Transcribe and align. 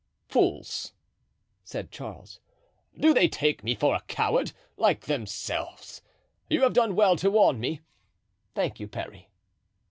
"Fools," 0.27 0.93
said 1.63 1.91
Charles, 1.91 2.39
"do 2.99 3.13
they 3.13 3.27
take 3.27 3.63
me 3.63 3.75
for 3.75 3.93
a 3.93 4.01
coward, 4.07 4.51
like 4.75 5.01
themselves? 5.05 6.01
You 6.49 6.63
have 6.63 6.73
done 6.73 6.95
well 6.95 7.15
to 7.17 7.29
warn 7.29 7.59
me. 7.59 7.81
Thank 8.55 8.79
you, 8.79 8.87
Parry." 8.87 9.29